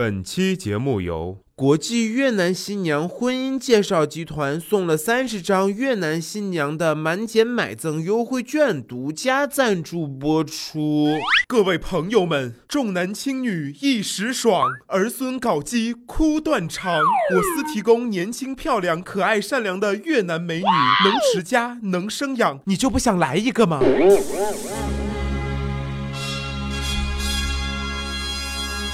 [0.00, 11.08] 本期节目由国际越南新娘婚姻介绍集团送了三十张越南新娘的满减买赠优惠券独家赞助播出。
[11.46, 17.02] 各位朋友们，重男轻女一时爽，儿孙搞基哭断肠。
[17.34, 23.78] 我司提供年轻、漂亮、可爱、善良的越南美女，能持家，能生养，你就不想来一个吗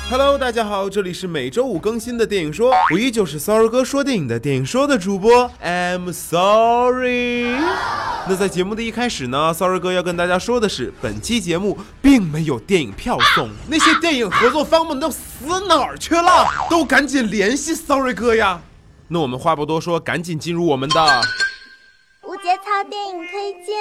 [0.09, 7.57] ？Hello，大家好，这里是每周五更新的电影说，我依旧是 Sorry 哥说电影的电影说的主播，I'm sorry。
[8.29, 15.21] 那在节目的一开始呢，Sorry 哥要跟大家说的是，本期节目并没有电影票送，那些电影合作方们都死
[15.69, 16.47] 哪儿去了？
[16.71, 18.61] 都赶紧联系 Sorry 哥呀！
[19.09, 21.21] 那我们话不多说，赶紧进入我们的。
[22.37, 23.75] 节操电影推荐。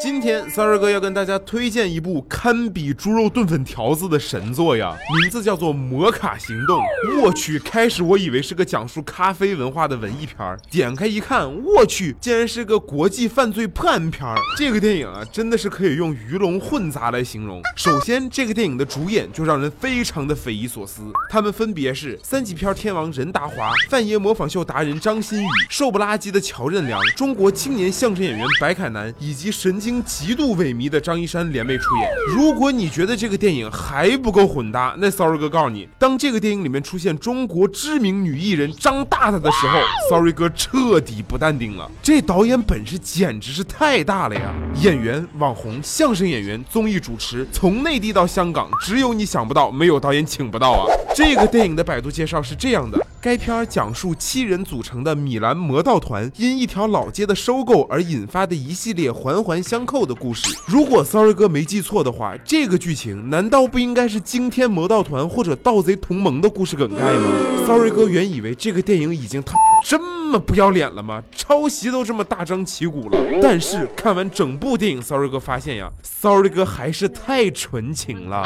[0.00, 6.80] 今天三儿哥要跟大家推荐一部堪比猪肉炖粉条子的神作呀，名字叫做《摩卡行动》。
[7.20, 14.36] 我去，开始我以为是个讲述咖啡文化的文艺片儿，点开一看，我去，竟然是个国际犯罪破案片儿。
[14.56, 17.60] 这个电影啊，真的是可以用鱼龙混杂来形容。
[17.76, 27.48] 首先，这个电影的主演就让人非常的匪夷所思，他们分别是三级片天王任达华、范爷模仿秀达人张馨予、瘦不拉几的乔任梁、中国。
[27.68, 32.10] 青年相声演员白凯南以及神经极度萎靡的张一山联袂出演。
[32.34, 41.90] 如果你觉得这个电影还不够混搭，那 Sorry 哥告诉你，当这个电影里面出现中国知名女艺人张大大的时候，Sorry 哥彻底不淡定了。
[42.02, 44.54] 这导演本事简直是太大了呀！
[44.80, 50.86] 演员、网红、相声演员、综艺主持，从内地到香港，只有你想不到，没有导演请不到啊！
[51.14, 52.98] 这个电影的百度介绍是这样的。
[53.20, 60.56] 该片讲述七人组成的米兰魔盗团因一条老街的收购而引发的一系列环环相扣的故事。
[60.66, 67.30] 如果 Sorry 哥没记错的话，这个剧情难道不应该是惊天魔盗团或者盗贼同盟的故事梗概吗
[67.66, 71.22] ？Sorry 哥原以为这个电影已经他这么不要脸了吗？
[71.34, 73.18] 抄袭都这么大张旗鼓了。
[73.42, 78.44] 但是看完整部电影，Sorry 哥发现呀，Sorry 哥还是太纯情了。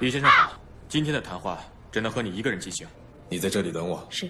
[0.00, 0.52] 李先生好，
[0.88, 1.58] 今天的谈话
[1.92, 2.86] 只能和你一个人进行。
[3.28, 4.06] 你在这里等我。
[4.10, 4.28] 是。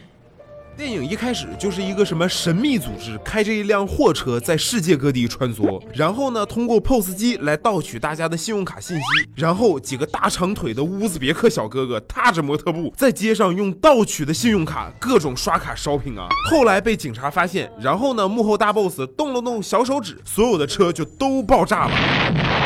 [0.76, 9.03] 电影一开始就是一个什么神秘组织开着一辆货车在世界各地穿梭，然后呢通过 POS 机来盗取大家的信用卡信息，
[9.34, 16.28] 然后几个大长腿的乌兹别克小哥哥踏着模特步在街上用盗取的信用卡各种刷卡 shopping 啊。
[16.53, 21.94] 后来被警察发现，然后呢幕后大 boss 动了动小手指，所有的车就都爆炸了。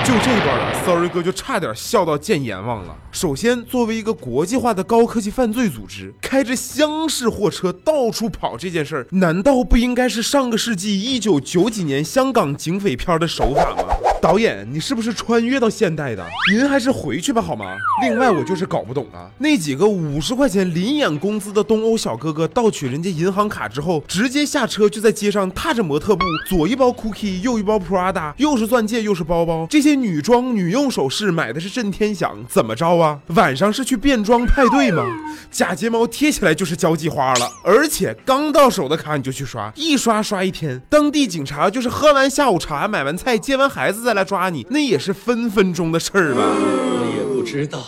[0.04, 2.97] 就这段啊，Sorry 哥就差点笑到见阎王了。
[3.12, 8.00] 首先，作为一个国际化的高科技犯罪组织，开着厢式货车到。
[8.00, 13.94] 到处跑这件事儿，难道不应该是上个世纪一九九几年香港警匪片的手法吗？
[14.22, 16.27] 导演，你是不是穿越到现代的？
[16.50, 17.77] 您还是回去吧，好吗？
[18.03, 33.21] 另外，我就是搞不懂啊，那几个五十块钱临眼工资的东欧小哥哥盗取人家银行卡之后，直接下车就在街上踏着模特步，左一包 Cookie，右一包 Prada，又是钻戒又是包包，这些女装女用首饰买的是震天响，怎么着啊？
[33.28, 35.05] 晚上是去变装派对吗？
[35.50, 46.40] 假睫毛贴起来就是交际花了，而且刚到手的卡你就去刷，一刷刷一天，当地警察就是喝完下午茶，买完菜，接完孩子再来抓你，那也是分分钟的事儿吧？
[46.40, 47.84] 我也不知道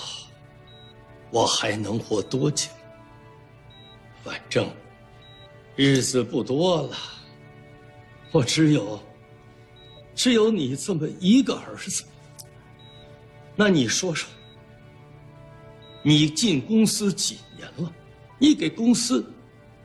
[1.31, 2.69] 我还能活多久，
[4.25, 4.69] 反正
[5.77, 6.97] 日子不多了，
[8.33, 9.01] 我只有
[10.15, 12.03] 只有你这么一个儿子，
[13.55, 14.29] 那你说说，
[16.03, 17.91] 你进公司几年了？
[18.39, 19.25] 你给公司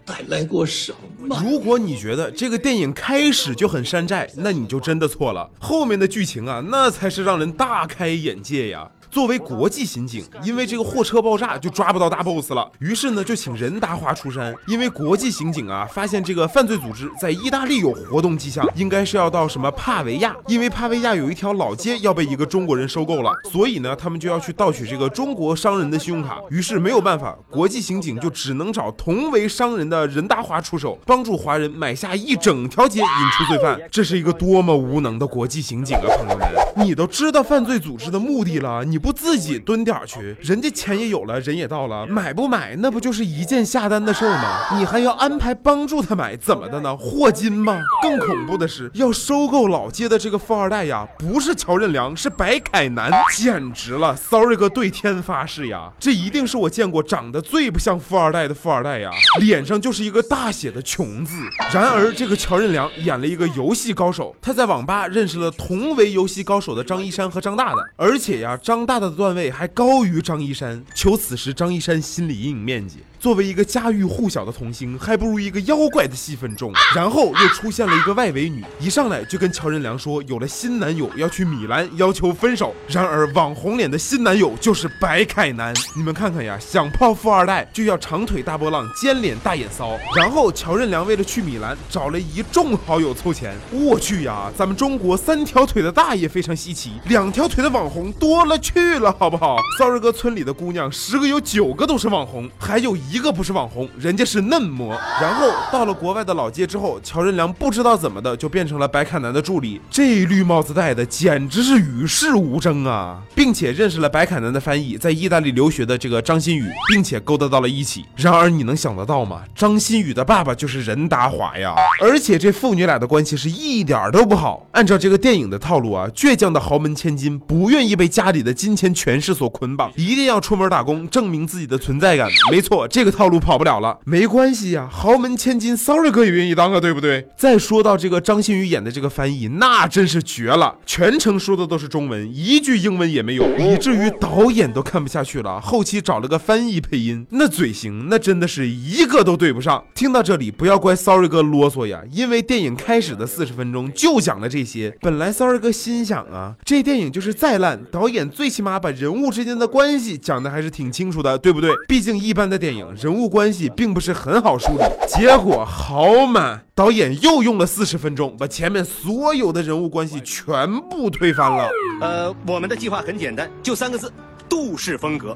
[0.08, 1.38] 带来过什么？
[1.44, 5.50] 如果你觉得这个电影开始就很山寨，那你就真的错了。
[5.60, 8.90] 后面的剧情啊，那才是让人大开眼界呀。
[9.10, 14.54] 作为国际刑警，因为这个货车爆炸就抓不到大 boss 了，于是呢就请任达华出山。
[14.68, 26.42] 因为国际刑警啊发现这个犯罪组织在意大利有活动迹象，应该是要到什么帕维亚，因为帕维亚有一条老街要被一个中国人收购了，所以呢他们就要去盗取这个中国商人的信用卡。
[26.50, 33.80] 于是没有办法，国际刑警就只能找同为商人的任达华出手，帮助华人买下一整条街，引出罪犯。
[33.90, 36.67] 这是一个多么无能的国际刑警啊，朋友们！
[36.84, 38.98] 你都知道犯罪组织的目的了，你。
[38.98, 44.78] 不自己蹲点去，人家钱也有了，人也到了，买不买那不就是一键下单的事儿吗？
[44.78, 46.98] 你还要安排帮助他买，怎么的呢？
[46.98, 47.80] 霍金吗？
[48.02, 61.34] 更恐怖的是，要收购老街的这个富二代呀，不是乔任梁，是白凯南，简直了！Sorry 哥对天发誓呀，这一定是我见过长得最不像富二代的富二代呀，脸上就是一个大写的穷字。
[61.72, 70.84] 然而，这个乔任梁演了一个游戏高手，他在网吧认识了同为游戏高手手的张一山和张大大，而且呀，张大大的段位还高于张一山。
[70.94, 72.98] 求此时，张一山心理阴影面积。
[73.20, 76.72] 作为一个家喻户晓的童星，还不如一个妖怪的戏份重。
[76.96, 82.76] 然后又出现了一个外围女，一上来就跟乔任梁说有了新男友要去米兰，要求分手。
[82.88, 85.74] 然而网红脸的新男友就是白凯南。
[85.96, 89.98] 你们看看呀，想泡富二代就要长腿大波浪、尖脸大眼骚。
[90.16, 93.58] 然后乔任梁为了去米兰，找了一众好友凑钱。
[93.72, 99.58] 我去呀，咱们中国三条腿的大爷非常稀奇，两条腿的网红多了去了，好不好？
[99.80, 102.96] 骚瑞哥村里的姑娘十个有九个都是网红，还有。
[103.08, 104.96] 一一个不是网红，人家是嫩模。
[105.20, 109.82] 然后到了国外的老街之后，乔任梁不知道怎么的就变成了白凯南的助理。
[109.90, 113.20] 这绿帽子戴的简直是与世无争啊！
[113.34, 118.06] 并且认识了白凯南的翻译，在意大利留学的这个张馨予，并且勾搭到了一起。
[118.16, 119.42] 然而你能想得到吗？
[119.56, 121.74] 张馨予的爸爸就是任达华呀！
[122.00, 124.68] 而且这父女俩的关系是一点都不好。
[124.74, 132.30] 按照这个电影的套路啊，倔强的豪门千金不愿意被家里的金钱权势所捆绑，一定要出门打工证明自己的存在感。
[132.52, 132.88] 没错。
[132.98, 137.28] 这个套路跑不了了，没关系呀，豪门千金，sorry 哥也愿意当啊，对不对？
[137.38, 149.84] 再说到这个张馨予演的这个翻译，那真是绝了，全程说的都是中文，一句英文也没有，以至于导演都看不下去了，后期找了个翻译配音，那嘴型那真的是一个都对不上。
[149.94, 154.98] 听到这里，不要怪 sorry 哥啰嗦呀，因为电影开始的四十分钟就讲了这些。
[155.02, 161.70] 本来 sorry 哥心想啊，这电影就是再烂，导演最起码把人物之间的关系讲的还是挺清楚的，对不对？
[161.88, 162.87] 毕竟一般的电影。
[162.96, 171.70] 人物关系并不是很好梳理，结果好满，导演又用了四十分钟，把前面所有的人物关系全部推翻了。
[172.02, 174.12] 呃，我们的计划很简单，就三个字：
[174.48, 175.36] 杜氏风格。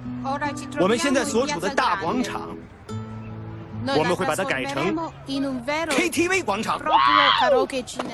[0.80, 2.50] 我们现在所处的大广场。
[3.88, 4.95] 我们会把它改成
[5.28, 6.80] KTV 广场，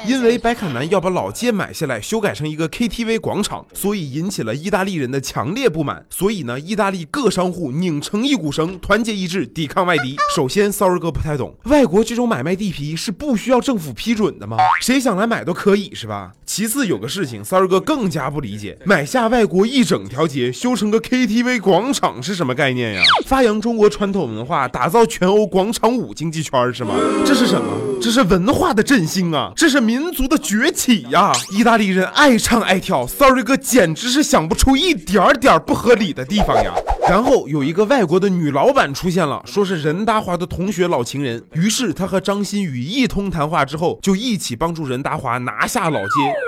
[0.05, 6.05] 因为白凯南要把老街买下来修改成一个 KTV 广场，所以引起了意大利人的强烈不满。
[6.09, 10.15] 所以呢，意大利各商户拧成一股绳，团结一致抵抗外敌。
[10.33, 14.55] 首先，骚儿哥不太懂，外国这种买卖地皮是不需要政府批准的吗？
[14.81, 16.31] 谁想来买都可以是吧？
[16.45, 23.03] 其次，有个事情，骚儿哥更加不理解，买下外国一整条街修成个 KTV 广场是什么概念呀？
[23.25, 25.45] 发扬中国传统文化，打造全欧。
[25.57, 26.93] 广场舞经济圈是吗？
[27.25, 27.67] 这是什么？
[27.99, 29.51] 这是文化的振兴啊！
[29.55, 31.31] 这是民族的崛起呀！
[31.49, 36.71] 意大利人爱唱爱跳，Sorry 哥简直是想不出一点点不合理的地方呀。
[37.09, 41.41] 然后有一个外国的女老板出现了，说是任达华的同学老情人。
[41.53, 46.07] 于是他和张馨予一通谈话之后，就一起帮助任达华拿下老街。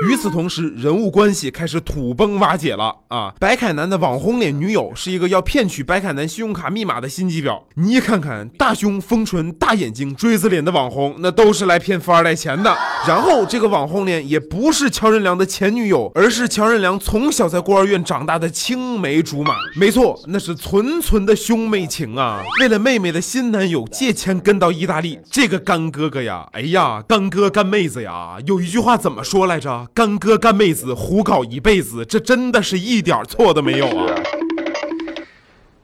[0.09, 3.33] 与此同时，人物关系开始土崩瓦解了啊！
[3.39, 7.61] 白凯南的网红脸女友是一个要骗取白凯南信用卡密码的心机婊。
[7.75, 12.75] 你看看，大胸、丰唇、大眼睛、锥子脸的网红，那都是来骗富二代钱的。
[13.07, 19.55] 然后这个网红脸也不是乔任梁的前女友，而是乔任梁从小在孤儿院长大的青梅竹马。
[19.79, 20.49] 没错，那是。
[20.49, 22.41] 是纯纯的兄妹情啊！
[22.59, 29.85] 为了妹妹的新男友借钱跟到意大利，这个干哥哥呀，哎呀，干哥干妹子呀，有一句话怎么说来着？
[29.93, 34.15] 干哥干妹子胡搞一辈子，这真的是一点错都没有啊！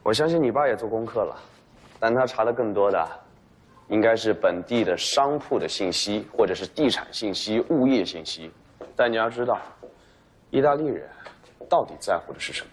[0.01, 1.35] 我相信你爸也做功课了，
[1.99, 3.07] 但他查的更多的，
[3.89, 8.51] 应该是本地的商铺的信息，或者是地产信息、物业信息。
[8.95, 9.59] 但你要知道，
[10.49, 11.07] 意大利人
[11.69, 12.71] 到底在乎的是什么？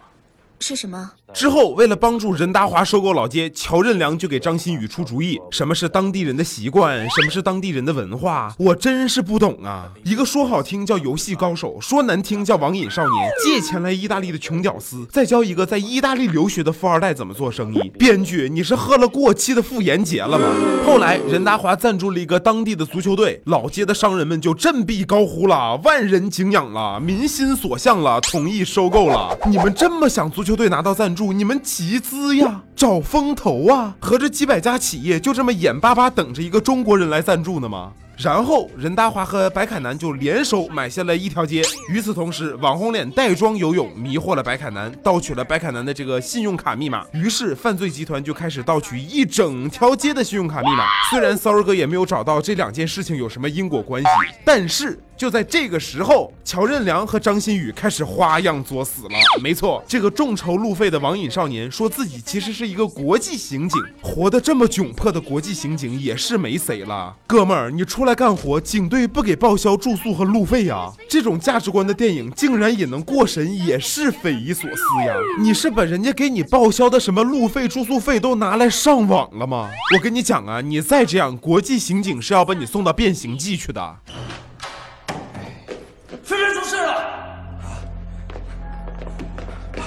[0.63, 1.11] 是什么？
[1.33, 9.91] 之后，为了帮助任达华收购老街，乔任梁就给张馨予出主意：什么是当地人的习惯，什么是当地人的文化，我真是不懂啊！
[10.05, 17.89] 一个说好听叫游戏高手，说难听叫网瘾少年，借钱来意大利的穷屌丝，再教一个在意大利留学的富二代怎么做生意。
[17.99, 20.47] 编剧，你是喝了过期的妇炎洁了吗？
[20.85, 29.37] 后来，任达华赞助了一个当地的足球队，老街的商人们就振臂高呼了：万人敬仰了，民心所向了，同意收购了。
[29.47, 30.52] 你们这么想足球？
[30.55, 37.91] 队拿到赞助，你们集资呀，找风投啊，合着几百家企业就这么眼巴巴等着一个中国人来赞助呢吗？
[38.15, 41.63] 然后任达华和白凯南就联手买下了一条街。
[41.89, 47.03] 与此同时，网红脸带妆游泳迷惑了白凯南，盗取了白凯南的这个信用卡密码。
[47.11, 50.85] 于是犯罪集团就开始盗取一整条街的信用卡密码。
[51.09, 54.07] 虽然骚儿哥也没有找到这两件事情有什么因果关系，
[54.45, 59.09] 但是就在这个时候，乔任梁和张馨予开始花样作死了。
[59.41, 67.15] 没错，这个众筹路费的网瘾少年说自己其实是一个国际刑警，活得这么窘迫的国际刑警也是没谁了。
[67.27, 70.91] 哥们儿，你出来干活，警队不给报销住宿和路费呀？
[71.07, 75.13] 这种价值观的电影竟然也能过审，也是匪夷所思呀！
[75.39, 79.69] 你是把人家给你报销的什么路费、住宿费都拿来上网了吗？
[79.95, 83.95] 我跟你讲啊，你再这样，国际刑警是要把你送到变形记去的。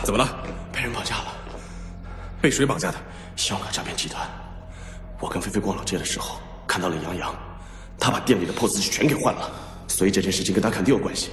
[0.06, 0.38] 怎么了？
[0.72, 1.25] 被人绑架了。
[2.40, 2.98] 被谁绑架的？
[3.34, 4.25] 信用卡诈骗集团。
[5.18, 7.34] 我跟菲菲逛老街的时候看到了杨洋，
[7.98, 9.50] 他把店里的 POS 机全给换了，
[9.88, 11.30] 所以这件事情跟他肯定有关系。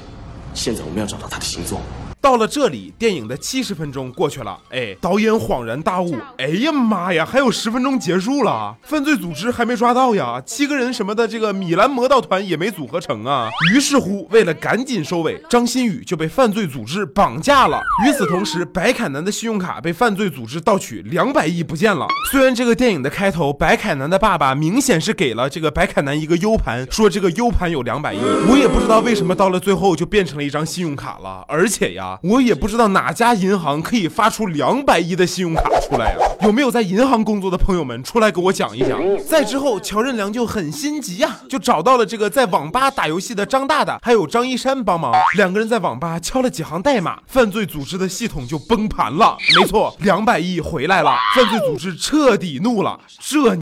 [0.55, 1.79] 现在我们要找到他的行踪。
[2.23, 13.49] 到了这里，电影的七十分钟过去了，哎，导演恍然大悟，哎呀妈呀，还有十分钟结束了，犯罪组织还没抓到呀，七个人什么的，这个米兰魔盗团也没组合成啊。
[13.73, 17.81] 于是乎，为了赶紧收尾，张馨予就被犯罪组织绑架了。
[18.07, 22.07] 与此同时，白凯南的信用卡被犯罪组织盗取，两百亿不见了。
[22.31, 32.12] 虽然这个电影的开头，白凯南的爸爸明显是给了这个白凯南一个 U 盘，说这个 U 盘有两百亿，我也不知道为什么到了最后就变成了一张信用卡了，而且呀。
[32.21, 36.17] 我也不知道哪家银行可以发出两百亿的信用卡出来呀？
[36.41, 38.99] 有没有在银行工作的朋友们出来给我讲一讲？
[39.27, 45.13] 再之后，乔任梁就很心急呀，就找到了这个在网吧打游戏的张大大，还有张一山帮忙。
[45.35, 49.37] 两个人在网吧敲了几行代码，犯罪组织的系统就崩盘了。
[49.55, 52.99] 没错，两百亿回来了，犯罪组织彻底怒了。
[53.19, 53.57] 这。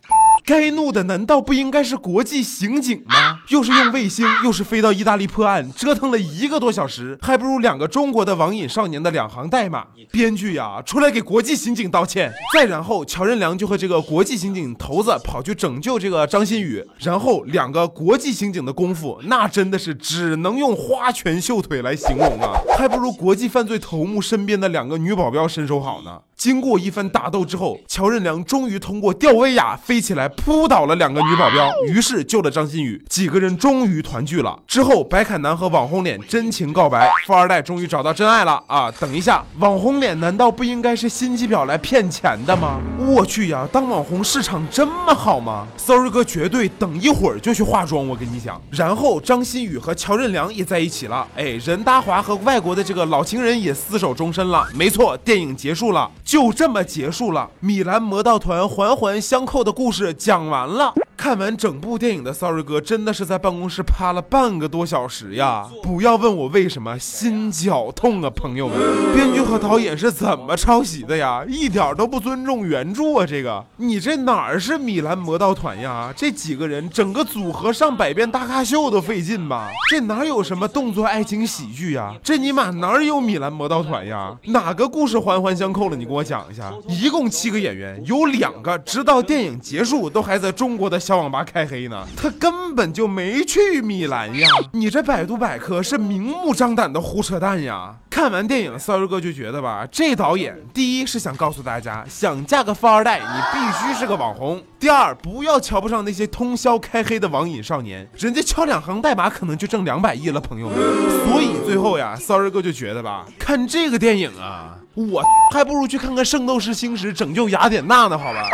[0.52, 3.40] 该怒的难道不应该是国际刑警吗？
[3.48, 9.88] 又是用卫星，又是飞到意大利破案，折腾了一个多小时，还不如两个中国的网瘾少年的两行代码。
[10.12, 12.34] 编剧呀，出来给国际刑警道歉。
[12.54, 26.20] 再然后，乔任梁就和这个国际刑警头子跑去拯救这个张馨予，然后两个国际刑警的功夫，那真的是只能用花拳绣腿来形容啊，还不如国际犯罪头目身边的两个女保镖身手好呢。
[26.42, 33.00] 经过一番打斗之后，乔任梁终于通过吊威亚飞起来，扑倒了两个女保镖，于是救了张馨予。
[33.08, 34.58] 几个人终于团聚了。
[34.66, 38.92] 之后，白凯南和网红脸真情告白，富二代终于找到真爱了啊！
[39.00, 42.80] 等一下，网红脸难道不应该是心机婊来骗钱的吗？
[42.98, 48.60] 我去呀，当网红市场这么好吗？Sorry 哥绝对等一会儿就去化妆，我跟你讲。
[48.72, 54.68] 然后张馨予和乔任梁也在一起了，哎，任达华和外国的这个老情人也厮守终身了。
[54.74, 56.10] 没错，电影结束了。
[56.32, 60.94] 就这么结束了，米兰魔盗团环环相扣的故事讲完了。
[61.22, 65.70] 看完整部电影的 Sorry 哥真的是在办公室趴了半个多小时呀！
[65.84, 68.76] 不要问我为什么，心绞痛啊，朋友们！
[69.14, 71.46] 编剧和导演是怎么抄袭的呀？
[71.48, 73.26] 一点都不尊重原著啊！
[73.28, 76.12] 这个，你这哪儿是米兰魔道团呀？
[76.18, 79.70] 这几个人整个组合上百遍大咖秀都费劲吧？
[79.92, 82.16] 这哪有什么动作爱情喜剧呀？
[82.24, 84.36] 这尼玛哪有米兰魔道团呀？
[84.46, 85.96] 哪个故事环环相扣了？
[85.96, 86.74] 你给我讲一下。
[86.88, 91.00] 一共七个演员，有两个直到电影结束都还在中国的。
[91.11, 94.48] 小网吧开黑呢，他根本就没去米兰呀！
[94.74, 97.96] 你这百度百科是明目张胆的胡扯淡呀！
[98.10, 110.78] 看完电影，骚儿哥就觉得吧，这导演第一是想告诉大家，想嫁个富二代，你必须是个网红；第二，不要瞧不上那些通宵开黑的网瘾少年，人家敲两行代码可能就挣两百亿了，朋友们。
[111.26, 118.50] 所以最后呀，骚儿哥就觉得吧，看这个电影啊，我还不如去看看《圣斗士星矢拯救雅典娜》呢，好吧？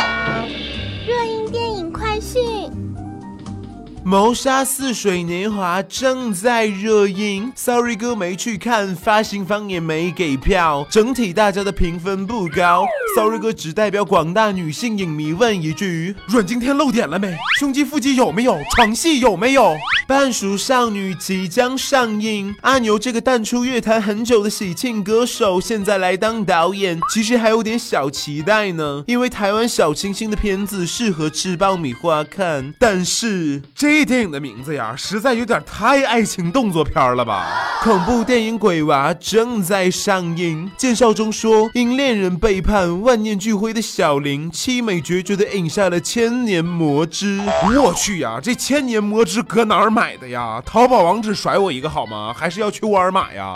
[4.10, 12.86] 谋杀似水年华》正在热映，Sorry 哥没去看，发行方也没给票，整体大家的评分不高。
[13.18, 17.36] Sorry 哥只代表广大女性影迷问一句：阮经天露点了没？
[17.60, 18.58] 胸肌腹肌有没有？
[18.78, 19.76] 床戏有没有？
[20.08, 29.04] 半熟少女即将上映，阿牛这个淡出乐坛很久的喜庆歌手，现在来当导演，其实还有点小期待呢。
[29.06, 33.97] 因为台湾小清新的片子适合吃爆米花看，但是这。
[33.98, 37.48] 这电影的名字呀，实在有点太爱情动作片了吧？
[37.82, 40.72] 恐怖电影《鬼娃》正在上映。
[40.77, 47.42] 介绍中说，因恋人背叛，万念俱灰的小林，凄美决绝的饮下了千年魔汁。
[47.75, 50.62] 我去呀，这千年魔汁搁哪儿买的呀？
[50.63, 52.32] 淘宝网址甩我一个好吗？
[52.38, 53.56] 还是要去沃尔玛呀？